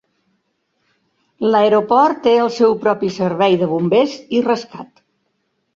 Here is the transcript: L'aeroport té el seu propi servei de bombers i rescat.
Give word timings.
L'aeroport 1.47 2.23
té 2.25 2.35
el 2.47 2.49
seu 2.57 2.75
propi 2.87 3.13
servei 3.19 3.61
de 3.65 3.73
bombers 3.77 4.19
i 4.41 4.45
rescat. 4.51 5.09